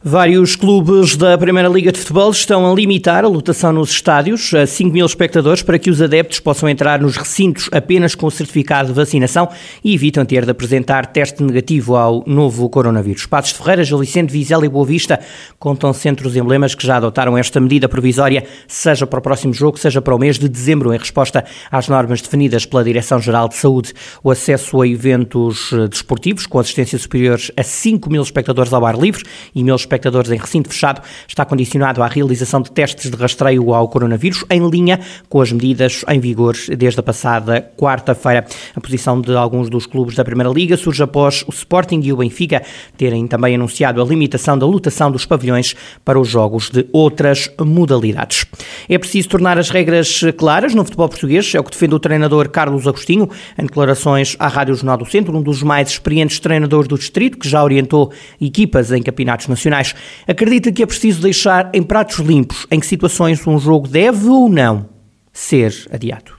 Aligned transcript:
Vários 0.00 0.54
clubes 0.54 1.16
da 1.16 1.36
Primeira 1.36 1.68
Liga 1.68 1.90
de 1.90 1.98
Futebol 1.98 2.30
estão 2.30 2.70
a 2.70 2.72
limitar 2.72 3.24
a 3.24 3.28
lotação 3.28 3.72
nos 3.72 3.90
estádios 3.90 4.54
a 4.54 4.64
5 4.64 4.92
mil 4.92 5.04
espectadores 5.04 5.60
para 5.60 5.76
que 5.76 5.90
os 5.90 6.00
adeptos 6.00 6.38
possam 6.38 6.68
entrar 6.68 7.00
nos 7.00 7.16
recintos 7.16 7.68
apenas 7.72 8.14
com 8.14 8.26
o 8.26 8.30
certificado 8.30 8.90
de 8.90 8.94
vacinação 8.94 9.48
e 9.82 9.92
evitam 9.92 10.24
ter 10.24 10.44
de 10.44 10.52
apresentar 10.52 11.06
teste 11.06 11.42
negativo 11.42 11.96
ao 11.96 12.22
novo 12.28 12.68
coronavírus. 12.70 13.26
Passos 13.26 13.50
de 13.54 13.58
Ferreira, 13.58 13.82
Gil 13.82 13.98
Vizela 14.28 14.64
e 14.64 14.68
Boa 14.68 14.86
Vista 14.86 15.18
contam 15.58 15.92
centros 15.92 16.36
emblemas 16.36 16.76
que 16.76 16.86
já 16.86 16.98
adotaram 16.98 17.36
esta 17.36 17.58
medida 17.58 17.88
provisória, 17.88 18.46
seja 18.68 19.04
para 19.04 19.18
o 19.18 19.22
próximo 19.22 19.52
jogo, 19.52 19.80
seja 19.80 20.00
para 20.00 20.14
o 20.14 20.18
mês 20.18 20.38
de 20.38 20.48
dezembro, 20.48 20.94
em 20.94 20.98
resposta 20.98 21.44
às 21.72 21.88
normas 21.88 22.22
definidas 22.22 22.64
pela 22.64 22.84
Direção-Geral 22.84 23.48
de 23.48 23.56
Saúde. 23.56 23.92
O 24.22 24.30
acesso 24.30 24.80
a 24.80 24.86
eventos 24.86 25.72
desportivos 25.90 26.46
com 26.46 26.60
assistência 26.60 26.96
superiores 26.96 27.50
a 27.56 27.64
5 27.64 28.08
mil 28.08 28.22
espectadores 28.22 28.72
ao 28.72 28.86
ar 28.86 28.96
livre 28.96 29.24
e 29.52 29.64
mil 29.64 29.74
espectadores 29.88 30.30
em 30.30 30.36
recinto 30.36 30.68
fechado 30.68 31.00
está 31.26 31.44
condicionado 31.44 32.02
à 32.02 32.06
realização 32.06 32.60
de 32.60 32.70
testes 32.70 33.10
de 33.10 33.16
rastreio 33.16 33.72
ao 33.72 33.88
coronavírus, 33.88 34.44
em 34.50 34.68
linha 34.68 35.00
com 35.28 35.40
as 35.40 35.50
medidas 35.50 36.04
em 36.08 36.20
vigor 36.20 36.54
desde 36.76 37.00
a 37.00 37.02
passada 37.02 37.70
quarta-feira. 37.76 38.46
A 38.76 38.80
posição 38.80 39.20
de 39.20 39.34
alguns 39.34 39.70
dos 39.70 39.86
clubes 39.86 40.14
da 40.14 40.24
Primeira 40.24 40.50
Liga 40.50 40.76
surge 40.76 41.02
após 41.02 41.42
o 41.46 41.50
Sporting 41.50 42.00
e 42.04 42.12
o 42.12 42.18
Benfica 42.18 42.62
terem 42.96 43.26
também 43.26 43.54
anunciado 43.54 44.02
a 44.02 44.04
limitação 44.04 44.58
da 44.58 44.66
lotação 44.66 45.10
dos 45.10 45.24
pavilhões 45.24 45.74
para 46.04 46.20
os 46.20 46.28
jogos 46.28 46.68
de 46.70 46.86
outras 46.92 47.50
modalidades. 47.58 48.44
É 48.88 48.98
preciso 48.98 49.28
tornar 49.28 49.58
as 49.58 49.70
regras 49.70 50.20
claras 50.36 50.74
no 50.74 50.84
futebol 50.84 51.08
português, 51.08 51.54
é 51.54 51.60
o 51.60 51.64
que 51.64 51.70
defende 51.70 51.94
o 51.94 51.98
treinador 51.98 52.48
Carlos 52.50 52.86
Agostinho, 52.86 53.28
em 53.58 53.62
declarações 53.62 54.36
à 54.38 54.48
Rádio 54.48 54.74
Jornal 54.74 54.98
do 54.98 55.06
Centro, 55.06 55.36
um 55.36 55.42
dos 55.42 55.62
mais 55.62 55.90
experientes 55.90 56.40
treinadores 56.40 56.88
do 56.88 56.98
distrito, 56.98 57.38
que 57.38 57.48
já 57.48 57.62
orientou 57.62 58.12
equipas 58.40 58.92
em 58.92 59.02
campeonatos 59.02 59.46
nacionais 59.46 59.77
profissionais. 59.78 59.94
Acredita 60.26 60.72
que 60.72 60.82
é 60.82 60.86
preciso 60.86 61.22
deixar 61.22 61.70
em 61.74 61.82
pratos 61.82 62.18
limpos 62.18 62.66
em 62.70 62.80
que 62.80 62.86
situações 62.86 63.46
um 63.46 63.58
jogo 63.58 63.88
deve 63.88 64.28
ou 64.28 64.48
não 64.48 64.88
ser 65.32 65.72
adiado? 65.92 66.32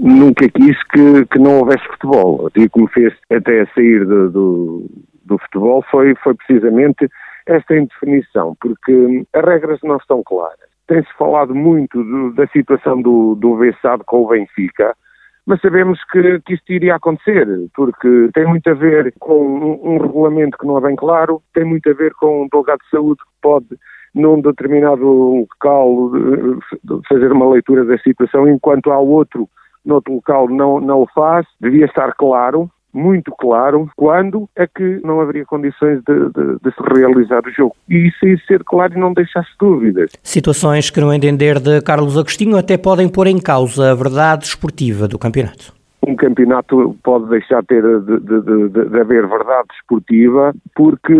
Nunca 0.00 0.48
quis 0.50 0.76
que, 0.88 1.26
que 1.26 1.38
não 1.38 1.60
houvesse 1.60 1.84
futebol. 1.86 2.46
O 2.46 2.50
que 2.50 2.80
me 2.80 2.88
fez 2.88 3.14
até 3.30 3.64
sair 3.74 4.04
do, 4.04 4.30
do, 4.30 4.90
do 5.24 5.38
futebol 5.38 5.84
foi, 5.90 6.14
foi 6.16 6.34
precisamente 6.34 7.08
esta 7.46 7.76
indefinição, 7.76 8.56
porque 8.60 9.24
as 9.32 9.44
regras 9.44 9.78
não 9.82 9.96
estão 9.96 10.22
claras. 10.24 10.58
Tem-se 10.86 11.08
falado 11.16 11.54
muito 11.54 12.02
do, 12.02 12.32
da 12.34 12.46
situação 12.48 13.00
do, 13.00 13.34
do 13.36 13.56
Bessado 13.56 14.02
com 14.04 14.22
o 14.22 14.28
Benfica, 14.28 14.94
mas 15.46 15.60
sabemos 15.60 16.02
que, 16.10 16.40
que 16.40 16.54
isto 16.54 16.72
iria 16.72 16.96
acontecer, 16.96 17.46
porque 17.74 18.30
tem 18.32 18.46
muito 18.46 18.68
a 18.68 18.74
ver 18.74 19.12
com 19.18 19.40
um, 19.40 19.94
um, 19.94 19.98
regulamento 19.98 20.56
que 20.56 20.66
não 20.66 20.78
é 20.78 20.80
bem 20.80 20.96
claro, 20.96 21.42
tem 21.52 21.64
muito 21.64 21.88
a 21.90 21.92
ver 21.92 22.12
com 22.14 22.44
um 22.44 22.48
delegado 22.50 22.78
de 22.78 22.90
saúde 22.90 23.20
que 23.22 23.30
pode, 23.42 23.66
num 24.14 24.40
determinado 24.40 25.04
local, 25.04 26.12
eh, 26.16 27.00
fazer 27.08 27.32
uma 27.32 27.50
leitura 27.50 27.84
da 27.84 27.98
situação, 27.98 28.48
enquanto 28.48 28.90
há 28.90 28.98
outro, 28.98 29.48
noutro 29.84 30.14
local, 30.14 30.48
não, 30.48 30.80
não 30.80 31.02
o 31.02 31.08
faz. 31.14 31.46
Devia 31.60 31.86
estar 31.86 32.14
claro, 32.14 32.70
muito 32.94 33.32
claro 33.38 33.90
quando 33.96 34.48
é 34.56 34.66
que 34.66 35.00
não 35.04 35.20
haveria 35.20 35.44
condições 35.44 36.00
de, 36.06 36.14
de, 36.30 36.58
de, 36.62 36.70
se 36.70 36.94
realizar 36.94 37.42
o 37.46 37.50
jogo. 37.50 37.74
E 37.88 38.08
isso 38.08 38.26
ia 38.26 38.38
ser 38.46 38.62
claro 38.64 38.94
e 38.94 39.00
não 39.00 39.12
deixasse 39.12 39.50
dúvidas. 39.58 40.12
Situações 40.22 40.90
que, 40.90 41.00
no 41.00 41.12
entender 41.12 41.58
de 41.58 41.80
Carlos 41.82 42.16
Agostinho, 42.16 42.56
até 42.56 42.78
podem 42.78 43.08
pôr 43.08 43.26
em 43.26 43.40
causa 43.40 43.90
a 43.90 43.94
verdade 43.94 44.44
esportiva 44.44 45.08
do 45.08 45.18
campeonato 45.18 45.72
um 46.06 46.16
campeonato 46.16 46.94
pode 47.02 47.28
deixar 47.30 47.62
de 47.62 47.68
ter 47.68 47.82
de, 47.82 48.20
de, 48.20 48.68
de, 48.68 48.88
de, 48.90 49.00
haver 49.00 49.26
verdade 49.26 49.68
esportiva 49.80 50.54
porque 50.74 51.14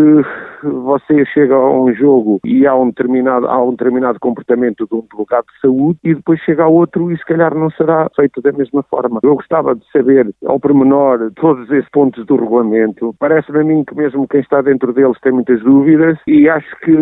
você 0.65 1.25
chega 1.27 1.55
a 1.55 1.71
um 1.71 1.93
jogo 1.95 2.41
e 2.45 2.67
há 2.67 2.75
um 2.75 2.89
determinado, 2.89 3.47
há 3.47 3.63
um 3.63 3.71
determinado 3.71 4.21
comportamento 4.21 4.87
de 4.87 4.95
um 4.95 5.05
delegado 5.13 5.47
de 5.47 5.61
saúde 5.61 5.99
e 6.05 6.15
depois 6.15 6.41
chega 6.41 6.65
a 6.65 6.69
outro 6.69 7.11
e 7.11 7.19
se 7.19 7.25
calhar 7.25 7.55
não 7.55 7.71
será 7.71 8.09
feito 8.15 8.41
da 8.41 8.53
mesma 8.53 8.83
forma. 8.85 9.21
Eu 9.23 9.35
gostava 9.35 9.75
de 9.75 9.85
saber 9.91 10.33
ao 10.47 10.61
pormenor 10.61 11.33
todos 11.37 11.71
esses 11.71 11.91
pontos 11.91 12.25
do 12.27 12.37
regulamento. 12.37 13.15
Parece-me 13.19 13.61
a 13.61 13.65
mim 13.65 13.85
que 13.85 13.97
mesmo 13.97 14.29
quem 14.29 14.41
está 14.41 14.63
dentro 14.63 14.93
deles 14.93 15.19
tem 15.21 15.33
muitas 15.33 15.61
dúvidas 15.63 16.19
e 16.27 16.49
acho 16.49 16.77
que 16.81 16.93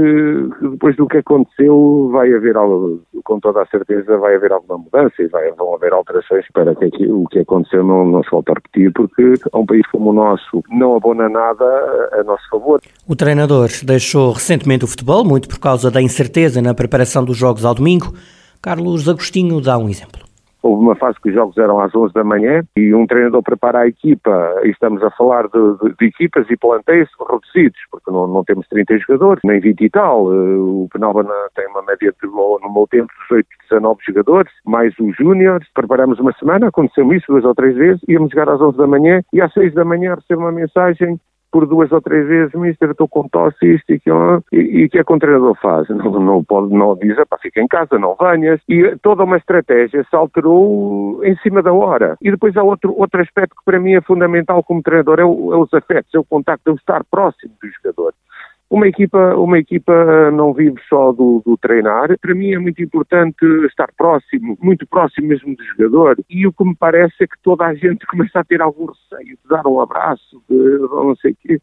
depois 0.71 0.97
do 0.97 1.07
que 1.07 1.19
aconteceu 1.19 2.09
vai 2.11 2.33
haver, 2.33 2.55
com 3.25 3.41
toda 3.41 3.63
a 3.63 3.67
certeza, 3.67 4.17
vai 4.17 4.37
haver 4.37 4.53
alguma 4.53 4.79
mudança 4.79 5.15
e 5.21 5.27
vai, 5.27 5.51
vão 5.53 5.75
haver 5.75 5.93
alterações 5.93 6.47
para 6.53 6.75
que 6.75 7.07
o 7.07 7.27
que 7.27 7.41
aconteceu 7.41 7.83
eu 7.83 7.85
não, 7.85 8.05
não 8.07 8.23
se 8.23 8.31
volta 8.31 8.53
a 8.53 8.55
repetir, 8.55 8.93
porque 8.93 9.35
a 9.53 9.59
um 9.59 9.67
país 9.67 9.87
como 9.91 10.11
o 10.11 10.13
nosso 10.13 10.63
não 10.71 10.97
abona 10.97 11.29
nada 11.29 11.65
a 12.13 12.23
nosso 12.23 12.49
favor. 12.49 12.81
O 13.09 13.17
treinador 13.17 13.52
deixou 13.85 14.33
recentemente 14.33 14.85
o 14.85 14.89
futebol, 14.89 15.25
muito 15.25 15.49
por 15.49 15.59
causa 15.59 15.91
da 15.91 16.01
incerteza 16.01 16.63
na 16.63 16.75
preparação 16.75 17.25
dos 17.25 17.37
jogos 17.37 17.65
ao 17.65 17.75
domingo. 17.75 18.13
Carlos 18.61 19.09
Agostinho 19.09 19.61
dá 19.61 19.77
um 19.77 19.89
exemplo. 19.89 20.23
Houve 20.63 20.81
uma 20.85 20.95
fase 20.95 21.21
que 21.21 21.29
os 21.29 21.35
jogos 21.35 21.59
eram 21.59 21.81
às 21.81 21.93
11 21.93 22.15
da 22.15 22.23
manhã 22.23 22.63
e 22.77 22.95
um 22.95 23.05
treinador 23.05 23.43
prepara 23.43 23.81
a 23.81 23.89
equipa, 23.89 24.61
e 24.63 24.71
estamos 24.71 25.03
a 25.03 25.11
falar 25.11 25.49
de, 25.49 25.59
de, 25.83 25.97
de 25.99 26.07
equipas 26.07 26.49
e 26.49 26.57
plantéis 26.57 27.09
reduzidos, 27.19 27.81
porque 27.91 28.11
não, 28.13 28.29
não, 28.29 28.45
temos 28.45 28.69
30 28.69 28.97
jogadores, 28.99 29.41
nem 29.43 29.59
20 29.59 29.81
e 29.81 29.91
tal. 29.91 30.33
Eh, 30.33 30.57
o 30.57 30.89
Penalba 30.93 31.25
tem 31.57 31.67
uma 31.67 31.83
média 31.83 32.13
de, 32.13 32.29
no 32.29 32.73
meu 32.73 32.87
tempo, 32.89 33.13
18, 33.29 33.47
19 33.71 34.01
jogadores, 34.07 34.53
mais 34.65 34.95
os 35.01 35.17
júniores. 35.17 35.67
Preparamos 35.75 36.21
uma 36.21 36.33
semana, 36.35 36.69
aconteceu 36.69 37.13
isso 37.13 37.27
duas 37.27 37.45
ou 37.45 37.55
três 37.57 37.75
vezes, 37.75 38.01
íamos 38.09 38.31
jogar 38.31 38.49
às 38.49 38.61
11 38.61 38.79
da 38.79 38.87
manhã 38.87 39.21
e 39.33 39.41
às 39.41 39.53
6 39.53 39.75
da 39.75 39.85
manhã 39.85 40.15
recebo 40.15 40.43
uma 40.43 40.53
mensagem 40.53 41.19
por 41.53 41.67
duas 41.67 41.93
ou 41.93 42.01
três 42.01 42.27
vezes, 42.27 42.55
mister, 42.55 42.91
estou 42.91 43.07
com 43.07 43.29
tosse, 43.29 43.75
isto 43.75 43.93
e 43.93 43.97
aquilo, 43.97 44.43
e 44.51 44.87
o 44.87 44.91
que 44.91 44.99
é 44.99 45.05
que 45.05 45.13
o 45.13 45.19
treinador 45.19 45.55
faz? 45.61 45.89
Não, 45.91 46.11
não 46.19 46.43
pode, 46.43 46.75
não 46.75 46.97
diz, 46.97 47.15
para 47.29 47.39
fica 47.39 47.61
em 47.61 47.69
casa, 47.69 47.99
não 47.99 48.17
venhas, 48.19 48.61
e 48.69 48.97
toda 49.03 49.23
uma 49.23 49.37
estratégia 49.37 50.03
se 50.09 50.17
alterou 50.17 51.23
em 51.23 51.37
cima 51.37 51.63
da 51.63 51.73
hora. 51.73 52.17
E 52.23 52.31
depois 52.31 52.57
há 52.57 52.63
outro, 52.63 52.95
outro 52.99 53.21
aspecto 53.21 53.55
que 53.55 53.65
para 53.65 53.79
mim 53.79 53.93
é 53.93 54.01
fundamental 54.01 54.63
como 54.65 54.83
treinador, 54.83 55.21
é, 55.21 55.25
o, 55.25 55.53
é 55.53 55.57
os 55.59 55.73
afetos, 55.75 56.13
é 56.15 56.19
o 56.19 56.25
contacto, 56.25 56.71
é 56.71 56.73
o 56.73 56.77
estar 56.77 57.05
próximo 57.05 57.53
do 57.63 57.69
jogador. 57.69 58.15
Uma 58.73 58.89
equipa, 58.89 59.35
uma 59.37 59.59
equipa 59.59 60.31
não 60.31 60.55
vive 60.55 60.81
só 60.89 61.13
do, 61.13 61.43
do, 61.45 61.59
treinar. 61.59 62.19
Para 62.19 62.35
mim 62.35 62.55
é 62.55 62.59
muito 62.59 62.83
importante 62.83 63.45
estar 63.67 63.93
próximo, 63.99 64.57
muito 64.63 64.87
próximo 64.87 65.29
mesmo 65.29 65.55
do 65.55 65.63
jogador. 65.63 66.17
E 66.31 66.47
o 66.47 66.53
que 66.55 66.65
me 66.65 66.75
parece 66.75 67.25
é 67.25 67.27
que 67.27 67.37
toda 67.43 67.67
a 67.67 67.75
gente 67.75 68.07
começa 68.09 68.41
a 68.41 68.45
ter 68.45 68.63
algum 68.63 68.87
receio 68.87 69.37
de 69.37 69.49
dar 69.51 69.67
um 69.67 69.79
abraço, 69.79 70.43
de 70.49 70.57
não 70.89 71.15
sei 71.17 71.33
o 71.33 71.37
quê. 71.39 71.61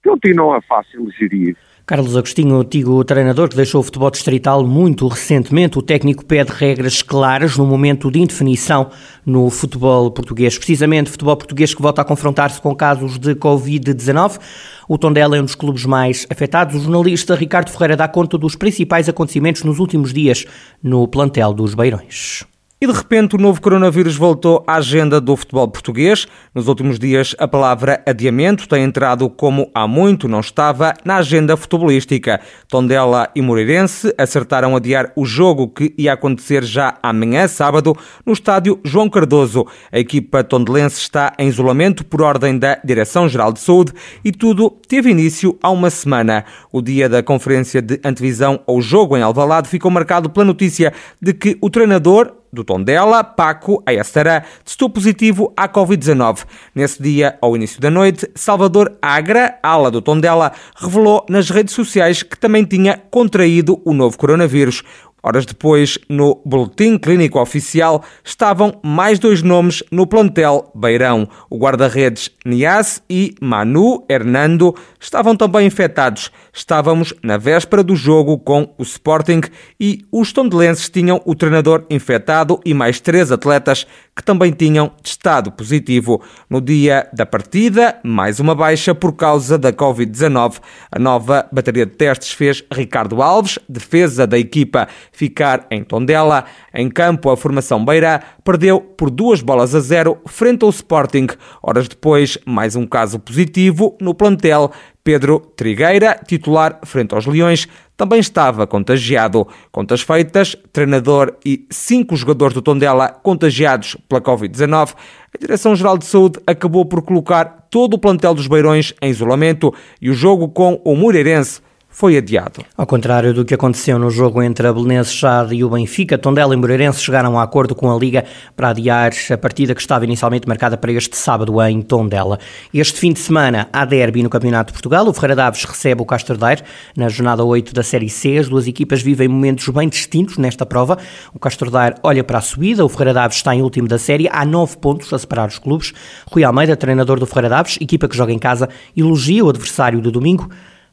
Então, 0.00 0.18
não 0.34 0.52
é 0.52 0.60
fácil 0.62 1.08
gerir. 1.12 1.56
Carlos 1.88 2.14
Agostinho, 2.18 2.60
antigo 2.60 3.02
treinador 3.02 3.48
que 3.48 3.56
deixou 3.56 3.80
o 3.80 3.82
futebol 3.82 4.10
distrital 4.10 4.62
muito 4.62 5.08
recentemente, 5.08 5.78
o 5.78 5.82
técnico 5.82 6.22
pede 6.22 6.52
regras 6.52 7.00
claras 7.00 7.56
no 7.56 7.64
momento 7.64 8.10
de 8.10 8.18
indefinição 8.18 8.90
no 9.24 9.48
futebol 9.48 10.10
português. 10.10 10.58
Precisamente, 10.58 11.08
futebol 11.08 11.34
português 11.34 11.72
que 11.72 11.80
volta 11.80 12.02
a 12.02 12.04
confrontar-se 12.04 12.60
com 12.60 12.76
casos 12.76 13.18
de 13.18 13.34
Covid-19. 13.34 14.38
O 14.86 14.98
Tondela 14.98 15.38
é 15.38 15.40
um 15.40 15.44
dos 15.44 15.54
clubes 15.54 15.86
mais 15.86 16.26
afetados. 16.28 16.76
O 16.76 16.80
jornalista 16.80 17.34
Ricardo 17.34 17.70
Ferreira 17.70 17.96
dá 17.96 18.06
conta 18.06 18.36
dos 18.36 18.54
principais 18.54 19.08
acontecimentos 19.08 19.62
nos 19.62 19.78
últimos 19.78 20.12
dias 20.12 20.44
no 20.82 21.08
plantel 21.08 21.54
dos 21.54 21.72
Beirões. 21.72 22.44
E 22.80 22.86
de 22.86 22.92
repente 22.92 23.34
o 23.34 23.38
novo 23.40 23.60
coronavírus 23.60 24.14
voltou 24.14 24.62
à 24.64 24.76
agenda 24.76 25.20
do 25.20 25.36
futebol 25.36 25.66
português. 25.66 26.28
Nos 26.54 26.68
últimos 26.68 26.96
dias 26.96 27.34
a 27.36 27.48
palavra 27.48 28.00
adiamento 28.06 28.68
tem 28.68 28.84
entrado 28.84 29.28
como 29.28 29.68
há 29.74 29.88
muito 29.88 30.28
não 30.28 30.38
estava 30.38 30.94
na 31.04 31.16
agenda 31.16 31.56
futebolística. 31.56 32.40
Tondela 32.68 33.30
e 33.34 33.42
Moreirense 33.42 34.14
acertaram 34.16 34.76
adiar 34.76 35.10
o 35.16 35.24
jogo 35.24 35.66
que 35.66 35.92
ia 35.98 36.12
acontecer 36.12 36.62
já 36.62 36.96
amanhã, 37.02 37.48
sábado, 37.48 37.96
no 38.24 38.32
estádio 38.32 38.78
João 38.84 39.10
Cardoso. 39.10 39.66
A 39.90 39.98
equipa 39.98 40.44
tondelense 40.44 41.00
está 41.00 41.32
em 41.36 41.48
isolamento 41.48 42.04
por 42.04 42.22
ordem 42.22 42.56
da 42.56 42.78
Direção-Geral 42.84 43.52
de 43.52 43.58
Saúde 43.58 43.92
e 44.24 44.30
tudo 44.30 44.70
teve 44.70 45.10
início 45.10 45.58
há 45.60 45.68
uma 45.68 45.90
semana. 45.90 46.44
O 46.70 46.80
dia 46.80 47.08
da 47.08 47.24
conferência 47.24 47.82
de 47.82 48.00
antevisão 48.04 48.60
ao 48.68 48.80
jogo 48.80 49.16
em 49.16 49.22
Alvalade 49.22 49.68
ficou 49.68 49.90
marcado 49.90 50.30
pela 50.30 50.46
notícia 50.46 50.92
de 51.20 51.32
que 51.32 51.58
o 51.60 51.68
treinador 51.68 52.37
do 52.52 52.64
Tondela, 52.64 53.22
Paco 53.22 53.82
Ayastara, 53.86 54.44
testou 54.64 54.88
positivo 54.90 55.52
à 55.56 55.68
Covid-19. 55.68 56.44
Nesse 56.74 57.02
dia, 57.02 57.36
ao 57.40 57.56
início 57.56 57.80
da 57.80 57.90
noite, 57.90 58.30
Salvador 58.34 58.96
Agra, 59.00 59.58
ala 59.62 59.90
do 59.90 60.02
Tondela, 60.02 60.52
revelou 60.76 61.24
nas 61.28 61.50
redes 61.50 61.74
sociais 61.74 62.22
que 62.22 62.38
também 62.38 62.64
tinha 62.64 63.00
contraído 63.10 63.80
o 63.84 63.92
novo 63.92 64.16
coronavírus. 64.16 64.82
Horas 65.22 65.44
depois, 65.44 65.98
no 66.08 66.40
boletim 66.44 66.96
clínico 66.96 67.40
oficial, 67.40 68.04
estavam 68.24 68.78
mais 68.84 69.18
dois 69.18 69.42
nomes 69.42 69.82
no 69.90 70.06
plantel 70.06 70.70
Beirão. 70.74 71.28
O 71.50 71.58
guarda-redes 71.58 72.30
Nias 72.46 73.02
e 73.10 73.34
Manu 73.40 74.04
Hernando 74.08 74.74
estavam 75.00 75.36
também 75.36 75.66
infectados. 75.66 76.30
Estávamos 76.52 77.12
na 77.22 77.36
véspera 77.36 77.82
do 77.82 77.96
jogo 77.96 78.38
com 78.38 78.72
o 78.78 78.82
Sporting 78.82 79.40
e 79.78 80.04
os 80.12 80.32
tondelenses 80.32 80.88
tinham 80.88 81.20
o 81.24 81.34
treinador 81.34 81.84
infectado 81.90 82.60
e 82.64 82.72
mais 82.72 83.00
três 83.00 83.32
atletas 83.32 83.86
que 84.14 84.22
também 84.22 84.52
tinham 84.52 84.88
testado 85.02 85.50
positivo. 85.50 86.22
No 86.48 86.60
dia 86.60 87.08
da 87.12 87.26
partida, 87.26 87.98
mais 88.04 88.38
uma 88.38 88.54
baixa 88.54 88.94
por 88.94 89.12
causa 89.12 89.58
da 89.58 89.72
Covid-19. 89.72 90.60
A 90.90 90.98
nova 90.98 91.48
bateria 91.52 91.86
de 91.86 91.92
testes 91.92 92.32
fez 92.32 92.64
Ricardo 92.72 93.22
Alves, 93.22 93.58
defesa 93.68 94.26
da 94.26 94.38
equipa 94.38 94.88
ficar 95.18 95.66
em 95.68 95.82
Tondela. 95.82 96.44
Em 96.72 96.88
campo, 96.88 97.28
a 97.28 97.36
formação 97.36 97.84
Beira 97.84 98.22
perdeu 98.44 98.80
por 98.80 99.10
duas 99.10 99.42
bolas 99.42 99.74
a 99.74 99.80
zero 99.80 100.18
frente 100.26 100.62
ao 100.62 100.70
Sporting. 100.70 101.26
Horas 101.60 101.88
depois, 101.88 102.38
mais 102.46 102.76
um 102.76 102.86
caso 102.86 103.18
positivo 103.18 103.96
no 104.00 104.14
plantel. 104.14 104.70
Pedro 105.02 105.40
Trigueira, 105.40 106.20
titular 106.24 106.78
frente 106.84 107.14
aos 107.14 107.26
Leões, 107.26 107.66
também 107.96 108.20
estava 108.20 108.64
contagiado. 108.64 109.48
Contas 109.72 110.02
feitas, 110.02 110.54
treinador 110.72 111.34
e 111.44 111.66
cinco 111.68 112.14
jogadores 112.14 112.54
do 112.54 112.62
Tondela 112.62 113.08
contagiados 113.08 113.96
pela 114.08 114.20
Covid-19. 114.20 114.94
A 115.34 115.38
Direção-Geral 115.40 115.98
de 115.98 116.04
Saúde 116.04 116.38
acabou 116.46 116.84
por 116.84 117.02
colocar 117.02 117.66
todo 117.68 117.94
o 117.94 117.98
plantel 117.98 118.34
dos 118.34 118.46
Beirões 118.46 118.94
em 119.02 119.10
isolamento 119.10 119.74
e 120.00 120.10
o 120.10 120.14
jogo 120.14 120.48
com 120.48 120.80
o 120.84 120.94
Moreirense 120.94 121.60
foi 121.88 122.16
adiado. 122.16 122.64
Ao 122.76 122.86
contrário 122.86 123.34
do 123.34 123.44
que 123.44 123.54
aconteceu 123.54 123.98
no 123.98 124.10
jogo 124.10 124.42
entre 124.42 124.66
a 124.66 124.72
Belenenses 124.72 125.12
Chade 125.12 125.54
e 125.54 125.64
o 125.64 125.70
Benfica, 125.70 126.18
Tondela 126.18 126.54
e 126.54 126.56
Moreirense 126.56 127.00
chegaram 127.00 127.38
a 127.38 127.42
acordo 127.42 127.74
com 127.74 127.90
a 127.90 127.98
Liga 127.98 128.24
para 128.54 128.68
adiar 128.68 129.10
a 129.32 129.38
partida 129.38 129.74
que 129.74 129.80
estava 129.80 130.04
inicialmente 130.04 130.46
marcada 130.46 130.76
para 130.76 130.92
este 130.92 131.16
sábado 131.16 131.60
em 131.62 131.82
Tondela. 131.82 132.38
Este 132.72 133.00
fim 133.00 133.12
de 133.12 133.18
semana 133.18 133.68
há 133.72 133.84
derby 133.84 134.22
no 134.22 134.30
Campeonato 134.30 134.68
de 134.68 134.74
Portugal. 134.74 135.08
O 135.08 135.12
Ferreira 135.12 135.34
Daves 135.34 135.64
recebe 135.64 136.02
o 136.02 136.04
Castro 136.04 136.36
Daire 136.36 136.62
na 136.96 137.08
jornada 137.08 137.42
8 137.42 137.74
da 137.74 137.82
Série 137.82 138.08
C. 138.08 138.38
As 138.38 138.48
duas 138.48 138.68
equipas 138.68 139.02
vivem 139.02 139.26
momentos 139.26 139.68
bem 139.68 139.88
distintos 139.88 140.38
nesta 140.38 140.64
prova. 140.64 140.98
O 141.34 141.38
Castro 141.38 141.70
Daire 141.70 141.96
olha 142.02 142.22
para 142.22 142.38
a 142.38 142.42
subida, 142.42 142.84
o 142.84 142.88
Ferreira 142.88 143.14
Daves 143.14 143.38
está 143.38 143.54
em 143.54 143.62
último 143.62 143.88
da 143.88 143.98
série, 143.98 144.28
há 144.30 144.44
nove 144.44 144.76
pontos 144.76 145.12
a 145.12 145.18
separar 145.18 145.48
os 145.48 145.58
clubes. 145.58 145.92
Rui 146.30 146.44
Almeida, 146.44 146.76
treinador 146.76 147.18
do 147.18 147.26
Ferreira 147.26 147.48
Daves, 147.48 147.78
equipa 147.80 148.06
que 148.06 148.16
joga 148.16 148.32
em 148.32 148.38
casa, 148.38 148.68
elogia 148.96 149.44
o 149.44 149.48
adversário 149.48 150.00
do 150.00 150.12
domingo 150.12 150.48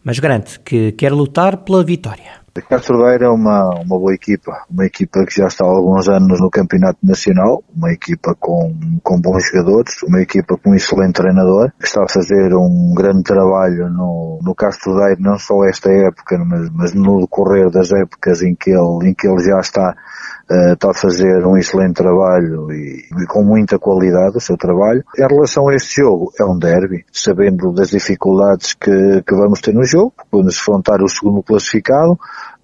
mas 0.06 0.20
garante 0.20 0.60
que 0.60 0.92
quer 0.92 1.12
lutar 1.12 1.58
pela 1.58 1.84
vitória. 1.84 2.46
A 2.58 2.62
Castrodeira 2.62 3.26
é 3.26 3.28
uma, 3.28 3.70
uma 3.82 4.00
boa 4.00 4.14
equipa, 4.14 4.64
uma 4.72 4.86
equipa 4.86 5.26
que 5.26 5.36
já 5.36 5.48
está 5.48 5.66
há 5.66 5.68
alguns 5.68 6.08
anos 6.08 6.40
no 6.40 6.50
Campeonato 6.50 7.00
Nacional, 7.04 7.62
uma 7.76 7.92
equipa 7.92 8.34
com, 8.40 8.74
com 9.04 9.20
bons 9.20 9.48
jogadores, 9.48 10.02
uma 10.04 10.22
equipa 10.22 10.58
com 10.58 10.70
um 10.70 10.76
excelente 10.76 11.16
treinador, 11.16 11.74
que 11.78 11.86
está 11.86 12.06
a 12.06 12.08
fazer 12.08 12.56
um 12.56 12.94
grande 12.96 13.24
trabalho 13.24 13.90
no, 13.90 14.40
no 14.42 14.56
Castrodeiro, 14.56 15.22
não 15.22 15.38
só 15.38 15.66
esta 15.66 15.92
época, 15.92 16.38
mas, 16.46 16.70
mas 16.70 16.94
no 16.94 17.20
decorrer 17.20 17.70
das 17.70 17.92
épocas 17.92 18.42
em 18.42 18.56
que 18.56 18.70
ele, 18.70 19.10
em 19.10 19.14
que 19.14 19.28
ele 19.28 19.44
já 19.44 19.60
está 19.60 19.94
uh, 20.50 20.74
está 20.74 20.92
a 20.92 20.94
fazer 20.94 21.46
um 21.46 21.58
excelente 21.58 21.96
trabalho 21.96 22.72
e, 22.72 23.06
e, 23.22 23.26
com 23.28 23.44
muita 23.44 23.80
qualidade 23.80 24.38
o 24.38 24.42
seu 24.42 24.58
trabalho. 24.58 25.04
Em 25.18 25.28
relação 25.28 25.68
a 25.70 25.76
este 25.76 26.02
jogo, 26.02 26.32
é 26.40 26.44
um 26.44 26.58
derby, 26.58 27.06
sabendo 27.12 27.72
das 27.72 27.90
dificuldades 27.90 28.74
que, 28.74 29.22
que 29.26 29.36
vamos 29.36 29.62
ter 29.62 29.74
no 29.74 29.84
jogo, 29.84 30.14
vamos 30.32 30.56
enfrentar 30.56 31.02
o 31.02 31.10
segundo 31.10 31.44
classificado, 31.44 32.20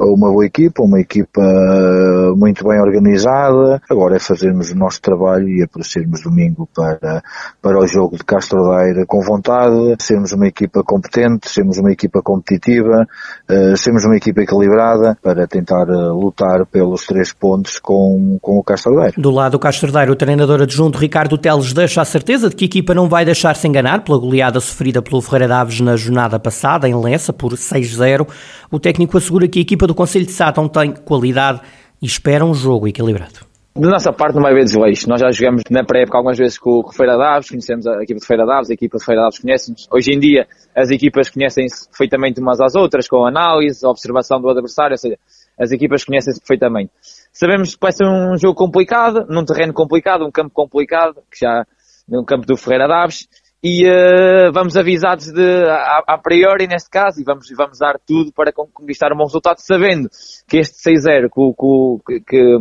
uma 0.06 0.30
boa 0.30 0.46
equipa, 0.46 0.84
uma 0.84 1.00
equipa 1.00 1.42
eh, 1.42 2.34
muito 2.36 2.68
bem 2.68 2.80
organizada. 2.80 3.82
Agora 3.90 4.16
é 4.16 4.20
fazermos 4.20 4.72
o 4.72 4.76
nosso 4.76 5.02
trabalho 5.02 5.48
e 5.48 5.64
aparecermos 5.64 6.22
domingo 6.22 6.68
para, 6.76 7.24
para 7.62 7.80
o 7.80 7.88
jogo 7.88 8.18
de 8.18 8.24
Castro 8.24 8.68
Daire 8.70 9.06
com 9.06 9.22
vontade, 9.22 9.96
sermos 10.00 10.32
uma 10.32 10.48
equipa 10.48 10.84
competente, 10.84 11.50
sermos 11.50 11.78
uma 11.78 11.92
equipa 11.92 12.22
competitiva, 12.22 13.08
uh, 13.50 13.78
sermos 13.78 14.06
uma 14.06 14.18
equipa 14.18 14.42
equilibrada 14.42 15.18
para 15.22 15.48
tentar 15.48 15.88
uh, 15.90 16.14
lutar 16.14 16.66
pelos 16.66 17.06
três 17.06 17.32
pontos 17.32 17.80
com, 17.80 18.38
com 18.42 18.58
o 18.58 18.64
Castordeiro. 18.64 19.22
Do 19.22 19.32
lado 19.32 19.54
do 19.54 19.60
Castordeiro, 19.60 20.14
o 20.14 20.16
treinador 20.16 20.62
adjunto 20.62 20.98
Ricardo 20.98 21.38
Teles 21.38 21.74
deixa 21.74 22.02
a 22.02 22.06
certeza 22.06 22.50
de 22.50 22.56
que 22.56 22.66
a 22.66 22.68
equipa 22.68 22.94
não 22.94 23.08
vai 23.08 23.26
deixar-se 23.26 23.68
enganar 23.68 24.04
pela 24.04 24.18
goleada 24.18 24.60
sofrida 24.60 25.02
pelo 25.02 25.22
Ferreira 25.22 25.48
Daves 25.48 25.82
na 25.82 25.96
jornada 25.96 26.40
passada, 26.40 26.88
em 26.88 26.96
Lessa, 26.96 27.34
por 27.34 27.54
6-0. 27.54 28.28
O 28.72 28.80
técnico 28.80 29.18
assegura 29.18 29.48
que 29.48 29.60
a 29.60 29.62
equipa 29.62 29.86
do 29.92 29.96
Conselho 29.96 30.26
de 30.26 30.32
Sátão 30.32 30.70
tem 30.70 30.94
qualidade 30.94 31.60
e 32.02 32.06
espera 32.06 32.46
um 32.46 32.54
jogo 32.54 32.88
equilibrado. 32.88 33.52
Da 33.76 33.90
nossa 33.90 34.12
parte 34.12 34.36
não 34.36 34.42
vai 34.42 34.52
haver 34.52 34.64
desleixo. 34.64 35.08
Nós 35.08 35.20
já 35.20 35.30
jogamos 35.32 35.64
na 35.70 35.84
pré-época 35.84 36.18
algumas 36.18 36.38
vezes 36.38 36.58
com 36.58 36.80
o 36.80 36.92
Feira 36.94 37.18
Daves, 37.18 37.50
conhecemos 37.50 37.86
a 37.86 38.02
equipa 38.02 38.20
de 38.20 38.26
Feira 38.26 38.46
Daves, 38.46 38.70
a 38.70 38.74
equipa 38.74 38.98
de 38.98 39.06
Feira 39.06 39.22
Daves 39.22 39.40
conhece-nos. 39.40 39.88
Hoje 39.92 40.14
em 40.14 40.20
dia 40.20 40.48
as 40.76 40.90
equipas 40.92 41.30
conhecem-se 41.30 41.90
perfeitamente 41.90 42.40
umas 42.40 42.62
às 42.62 42.74
outras, 42.74 43.08
com 43.08 43.26
análise, 43.26 43.86
observação 43.86 44.42
do 44.42 44.50
adversário, 44.50 44.94
ou 44.94 44.98
seja, 44.98 45.18
as 45.60 45.72
equipas 45.72 46.06
conhecem-se 46.06 46.40
perfeitamente. 46.40 46.92
Sabemos 47.34 47.76
que 47.76 47.82
vai 47.82 47.92
ser 47.92 48.06
um 48.06 48.38
jogo 48.38 48.56
complicado, 48.56 49.26
num 49.30 49.44
terreno 49.44 49.74
complicado, 49.74 50.26
um 50.26 50.32
campo 50.32 50.52
complicado, 50.54 51.16
que 51.30 51.40
já 51.46 51.66
no 52.08 52.26
campo 52.26 52.46
do 52.46 52.58
Ferreira 52.58 52.88
Daves, 52.88 53.28
e 53.64 53.88
uh, 53.88 54.52
vamos 54.52 54.76
avisados 54.76 55.32
de, 55.32 55.64
a, 55.66 56.04
a, 56.08 56.18
priori 56.18 56.68
neste 56.68 56.90
caso, 56.90 57.22
e 57.22 57.24
vamos, 57.24 57.48
vamos 57.56 57.78
dar 57.78 58.00
tudo 58.00 58.32
para 58.34 58.52
conquistar 58.52 59.14
um 59.14 59.18
bom 59.18 59.26
resultado, 59.26 59.60
sabendo 59.60 60.10
que 60.48 60.58
este 60.58 60.78
6-0 60.90 61.30
que, 61.30 62.20
que, 62.20 62.20
que, 62.22 62.58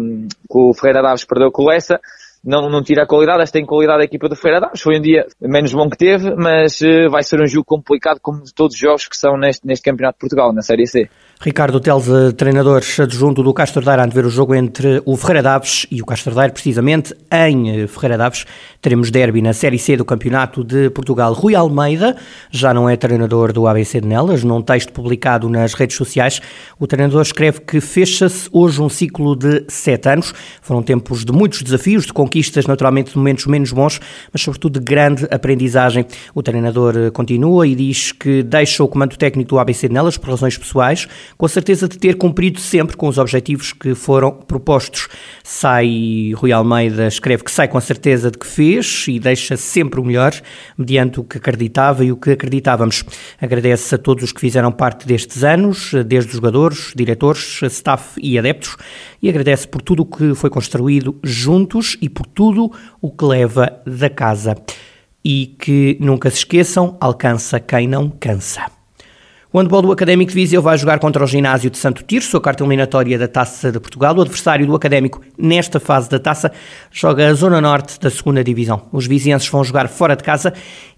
que, 0.49 0.59
o 0.59 0.75
Ferreira 0.75 1.03
Daves 1.03 1.25
perdeu 1.25 1.51
com 1.51 1.63
o 1.63 1.69
Lessa, 1.69 1.99
não, 2.45 2.69
não 2.69 2.83
tira 2.83 3.05
a 3.05 3.07
qualidade, 3.07 3.43
esta 3.43 3.59
tem 3.59 3.67
qualidade 3.67 4.03
a 4.03 4.05
equipa 4.05 4.29
do 4.29 4.37
Feira 4.37 4.61
Daves, 4.61 4.83
foi 4.83 4.99
um 4.99 5.01
dia 5.01 5.27
menos 5.41 5.73
bom 5.73 5.89
que 5.89 5.97
teve, 5.97 6.35
mas 6.37 6.81
uh, 6.83 7.09
vai 7.11 7.23
ser 7.23 7.41
um 7.41 7.47
jogo 7.47 7.65
complicado 7.65 8.21
como 8.21 8.43
todos 8.55 8.75
os 8.75 8.81
jogos 8.81 9.09
que 9.09 9.17
são 9.17 9.39
neste, 9.39 9.67
neste 9.67 9.85
Campeonato 9.85 10.17
de 10.17 10.21
Portugal, 10.21 10.53
na 10.53 10.61
Série 10.61 10.87
C. 10.87 11.09
Ricardo 11.43 11.81
Teles, 11.81 12.07
eh, 12.07 12.33
treinador 12.33 12.83
adjunto 12.99 13.43
do 13.43 13.55
Castro 13.55 13.83
Daire, 13.83 14.11
ver 14.13 14.27
o 14.27 14.29
jogo 14.29 14.55
entre 14.55 15.01
o 15.07 15.17
Ferreira 15.17 15.43
Daves 15.43 15.87
e 15.91 16.03
o 16.03 16.05
Castro 16.05 16.35
Daire, 16.35 16.53
precisamente 16.53 17.17
em 17.33 17.81
eh, 17.81 17.87
Ferreira 17.87 18.19
Daves. 18.19 18.45
Teremos 18.83 19.11
derby 19.11 19.41
na 19.41 19.55
Série 19.55 19.79
C 19.79 19.97
do 19.97 20.05
Campeonato 20.05 20.63
de 20.63 20.91
Portugal. 20.91 21.33
Rui 21.33 21.55
Almeida 21.55 22.15
já 22.51 22.75
não 22.75 22.91
é 22.91 22.95
treinador 22.95 23.55
do 23.55 23.67
ABC 23.67 24.03
de 24.03 24.07
Nelas. 24.07 24.45
Num 24.45 24.61
texto 24.61 24.93
publicado 24.93 25.49
nas 25.49 25.73
redes 25.73 25.97
sociais, 25.97 26.43
o 26.79 26.87
treinador 26.87 27.23
escreve 27.23 27.63
que 27.63 27.81
fecha-se 27.81 28.47
hoje 28.53 28.83
um 28.83 28.91
ciclo 28.91 29.35
de 29.35 29.65
sete 29.67 30.11
anos. 30.11 30.35
Foram 30.61 30.83
tempos 30.83 31.25
de 31.25 31.33
muitos 31.33 31.63
desafios, 31.63 32.05
de 32.05 32.13
conquistas, 32.13 32.67
naturalmente 32.67 33.13
de 33.13 33.17
momentos 33.17 33.47
menos 33.47 33.73
bons, 33.73 33.99
mas 34.31 34.43
sobretudo 34.43 34.79
de 34.79 34.85
grande 34.85 35.27
aprendizagem. 35.31 36.05
O 36.35 36.43
treinador 36.43 37.11
continua 37.13 37.67
e 37.67 37.75
diz 37.75 38.13
que 38.13 38.43
deixa 38.43 38.85
o 38.85 38.89
comando 38.89 39.17
técnico 39.17 39.49
do 39.49 39.59
ABC 39.59 39.89
de 39.89 39.95
Nelas 39.95 40.19
por 40.19 40.29
razões 40.29 40.59
pessoais 40.59 41.09
com 41.37 41.47
a 41.47 41.49
certeza 41.49 41.89
de 41.89 41.99
ter 41.99 42.17
cumprido 42.17 42.61
sempre 42.61 42.97
com 42.97 43.09
os 43.09 43.19
objetivos 43.19 43.73
que 43.73 43.95
foram 43.95 44.33
propostos. 44.33 45.09
Sai, 45.43 46.33
Rui 46.35 46.53
Almeida 46.53 47.07
escreve 47.07 47.45
que 47.45 47.51
sai 47.51 47.69
com 47.69 47.79
a 47.79 47.81
certeza 47.81 48.31
de 48.31 48.39
que 48.39 48.47
fez 48.47 49.07
e 49.09 49.19
deixa 49.19 49.57
sempre 49.57 50.01
o 50.01 50.05
melhor, 50.05 50.33
mediante 50.77 51.21
o 51.21 51.25
que 51.25 51.39
acreditava 51.39 52.05
e 52.05 52.13
o 52.13 52.17
que 52.17 52.33
acreditávamos. 52.33 53.05
Agradece 53.41 53.95
a 53.95 53.99
todos 53.99 54.25
os 54.25 54.33
que 54.33 54.41
fizeram 54.41 54.73
parte 54.73 55.07
destes 55.07 55.45
anos, 55.45 55.93
desde 56.07 56.31
os 56.31 56.37
jogadores, 56.37 56.93
diretores, 56.95 57.61
staff 57.63 58.21
e 58.23 58.39
adeptos, 58.39 58.77
e 59.23 59.29
agradece 59.29 59.69
por 59.69 59.83
tudo 59.83 60.03
o 60.03 60.07
que 60.07 60.35
foi 60.35 60.51
construído 60.51 61.19
juntos 61.23 61.97
e 62.01 62.09
por 62.09 62.27
tudo 62.27 62.71
o 63.01 63.11
que 63.11 63.25
leva 63.25 63.81
da 63.87 64.09
casa. 64.09 64.57
E 65.23 65.55
que 65.59 65.99
nunca 66.01 66.31
se 66.31 66.39
esqueçam, 66.39 66.97
alcança 66.99 67.61
quem 67.61 67.87
não 67.87 68.09
cansa. 68.09 68.80
O 69.53 69.59
handball 69.59 69.83
do 69.83 69.91
Académico 69.91 70.31
de 70.31 70.37
Viseu 70.37 70.63
vai 70.63 70.79
jogar 70.79 71.01
contra 71.01 71.25
o 71.25 71.27
ginásio 71.27 71.71
de 71.71 71.77
Santo 71.77 72.05
Tirso, 72.05 72.37
a 72.37 72.41
carta 72.41 72.63
eliminatória 72.63 73.19
da 73.19 73.27
Taça 73.27 73.73
de 73.73 73.81
Portugal. 73.81 74.17
O 74.17 74.21
adversário 74.21 74.65
do 74.65 74.77
Académico 74.77 75.21
nesta 75.37 75.81
fase 75.81 76.09
da 76.09 76.21
Taça 76.21 76.53
joga 76.89 77.27
a 77.27 77.35
Zona 77.35 77.61
Norte 77.61 77.99
da 77.99 78.09
segunda 78.11 78.45
Divisão. 78.45 78.83
Os 78.93 79.09
vizienses 79.09 79.49
vão 79.49 79.65
jogar 79.65 79.89
fora 79.89 80.15
de 80.15 80.23
casa 80.23 80.53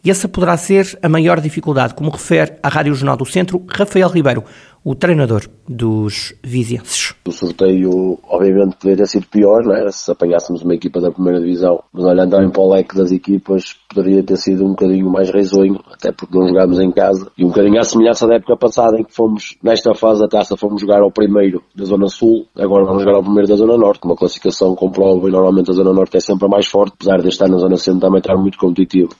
e 0.04 0.10
essa 0.10 0.28
poderá 0.28 0.54
ser 0.58 0.98
a 1.02 1.08
maior 1.08 1.40
dificuldade, 1.40 1.94
como 1.94 2.10
refere 2.10 2.52
à 2.62 2.68
Rádio 2.68 2.94
Jornal 2.94 3.16
do 3.16 3.24
Centro 3.24 3.64
Rafael 3.66 4.10
Ribeiro, 4.10 4.44
o 4.84 4.94
treinador 4.94 5.42
dos 5.68 6.34
vizienses. 6.42 7.14
O 7.24 7.30
sorteio, 7.30 8.18
obviamente, 8.24 8.76
poderia 8.76 9.04
ter 9.04 9.06
sido 9.06 9.26
pior, 9.28 9.62
não 9.62 9.74
é? 9.74 9.90
se 9.92 10.10
apanhássemos 10.10 10.62
uma 10.62 10.74
equipa 10.74 11.00
da 11.00 11.12
primeira 11.12 11.40
divisão, 11.40 11.82
mas 11.92 12.04
olhando 12.04 12.30
também 12.30 12.50
para 12.50 12.62
o 12.62 12.72
leque 12.72 12.96
das 12.96 13.12
equipas, 13.12 13.76
poderia 13.88 14.22
ter 14.24 14.36
sido 14.36 14.64
um 14.64 14.70
bocadinho 14.70 15.08
mais 15.10 15.30
risonho, 15.30 15.80
até 15.92 16.10
porque 16.10 16.36
não 16.36 16.48
jogámos 16.48 16.80
em 16.80 16.90
casa, 16.90 17.30
e 17.38 17.44
um 17.44 17.48
bocadinho 17.48 17.80
à 17.80 17.84
semelhança 17.84 18.26
da 18.26 18.34
época 18.34 18.56
passada, 18.56 18.98
em 18.98 19.04
que 19.04 19.14
fomos, 19.14 19.56
nesta 19.62 19.94
fase 19.94 20.20
da 20.20 20.28
taça, 20.28 20.56
fomos 20.56 20.80
jogar 20.80 21.00
ao 21.00 21.12
primeiro 21.12 21.62
da 21.74 21.84
Zona 21.84 22.08
Sul, 22.08 22.46
agora 22.56 22.84
vamos 22.84 23.02
jogar 23.02 23.16
ao 23.16 23.22
primeiro 23.22 23.48
da 23.48 23.56
Zona 23.56 23.76
Norte, 23.76 24.04
uma 24.04 24.16
classificação 24.16 24.74
comprova, 24.74 25.28
e 25.28 25.30
normalmente 25.30 25.70
a 25.70 25.74
Zona 25.74 25.92
Norte 25.92 26.16
é 26.16 26.20
sempre 26.20 26.46
a 26.46 26.48
mais 26.48 26.66
forte, 26.66 26.94
apesar 26.94 27.22
deste 27.22 27.44
ano 27.44 27.56
a 27.56 27.60
Zona 27.60 27.76
Centro 27.76 28.00
também 28.00 28.18
estar 28.18 28.36
muito 28.36 28.58
competitivo 28.58 29.10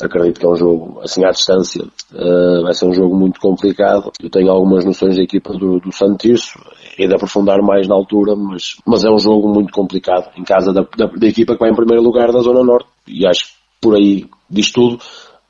acredito 0.00 0.40
que 0.40 0.46
é 0.46 0.48
um 0.48 0.56
jogo, 0.56 1.00
assim 1.02 1.24
à 1.24 1.30
distância, 1.30 1.84
uh, 1.84 2.62
vai 2.62 2.74
ser 2.74 2.86
um 2.86 2.94
jogo 2.94 3.16
muito 3.16 3.40
complicado. 3.40 4.12
Eu 4.20 4.30
tenho 4.30 4.50
algumas 4.50 4.84
noções 4.84 5.16
da 5.16 5.22
equipa 5.22 5.52
do, 5.52 5.80
do 5.80 5.92
Santirso, 5.92 6.58
e 6.98 7.06
de 7.06 7.14
aprofundar 7.14 7.60
mais 7.62 7.86
na 7.86 7.94
altura, 7.94 8.34
mas, 8.34 8.76
mas 8.86 9.04
é 9.04 9.10
um 9.10 9.18
jogo 9.18 9.48
muito 9.48 9.72
complicado 9.72 10.30
em 10.36 10.44
casa 10.44 10.72
da, 10.72 10.82
da, 10.96 11.06
da 11.06 11.26
equipa 11.26 11.54
que 11.54 11.60
vai 11.60 11.70
em 11.70 11.76
primeiro 11.76 12.02
lugar 12.02 12.32
da 12.32 12.40
Zona 12.40 12.64
Norte 12.64 12.88
e 13.06 13.26
acho 13.26 13.48
que 13.48 13.52
por 13.80 13.94
aí 13.94 14.26
diz 14.48 14.70
tudo, 14.70 14.98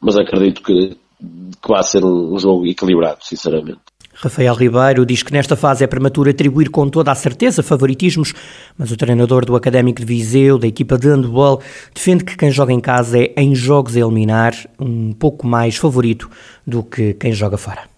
mas 0.01 0.17
acredito 0.17 0.63
que, 0.63 0.97
que 1.63 1.69
vai 1.69 1.83
ser 1.83 2.05
um, 2.05 2.35
um 2.35 2.39
jogo 2.39 2.67
equilibrado, 2.67 3.19
sinceramente. 3.21 3.79
Rafael 4.19 4.55
Ribeiro 4.55 5.05
diz 5.05 5.23
que 5.23 5.33
nesta 5.33 5.55
fase 5.57 5.85
é 5.85 5.87
prematuro 5.87 6.31
atribuir 6.31 6.71
com 6.71 6.89
toda 6.89 7.13
a 7.13 7.15
certeza 7.15 7.63
favoritismos, 7.63 8.33
mas 8.77 8.91
o 8.91 8.97
treinador 8.97 9.45
do 9.45 9.55
Académico 9.55 10.01
de 10.01 10.07
Viseu, 10.07 10.59
da 10.59 10.67
equipa 10.67 10.97
de 10.97 11.09
handball, 11.09 11.61
defende 11.95 12.25
que 12.25 12.37
quem 12.37 12.51
joga 12.51 12.73
em 12.73 12.81
casa 12.81 13.19
é, 13.19 13.35
em 13.37 13.55
jogos 13.55 13.95
a 13.95 14.01
eliminar, 14.01 14.55
um 14.79 15.13
pouco 15.13 15.47
mais 15.47 15.77
favorito 15.77 16.31
do 16.67 16.83
que 16.83 17.13
quem 17.15 17.33
joga 17.33 17.59
fora. 17.59 17.96